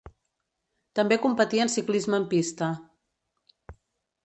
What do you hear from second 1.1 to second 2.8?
competí en ciclisme en pista.